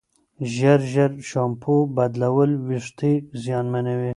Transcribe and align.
ژر 0.53 0.79
ژر 0.93 1.11
شامپو 1.29 1.75
بدلول 1.95 2.51
وېښتې 2.67 3.13
زیانمنوي. 3.43 4.09